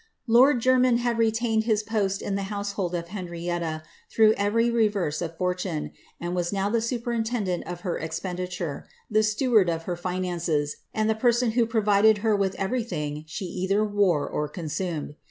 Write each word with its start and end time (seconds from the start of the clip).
''Lord 0.35 0.61
Jennyn 0.61 0.97
had 0.97 1.19
retained 1.19 1.65
his 1.65 1.83
post 1.83 2.23
in 2.23 2.33
the 2.33 2.41
household 2.49 2.95
of 2.95 3.09
Henrietta 3.09 3.83
through 4.09 4.33
every 4.35 4.71
reverse 4.71 5.21
of 5.21 5.37
fortune, 5.37 5.91
and 6.19 6.35
was 6.35 6.51
now 6.51 6.71
the 6.71 6.81
superintendent 6.81 7.63
of 7.67 7.81
her 7.81 7.99
eipenditnre, 8.01 8.85
the 9.11 9.21
steward 9.21 9.69
of 9.69 9.83
her 9.83 9.95
finances, 9.95 10.77
and 10.91 11.07
the 11.07 11.13
person 11.13 11.51
who 11.51 11.67
provided 11.67 12.23
ber 12.23 12.35
with 12.35 12.55
everything 12.55 13.25
she 13.27 13.45
either 13.45 13.85
wore 13.85 14.27
or 14.27 14.47
consumed. 14.49 15.13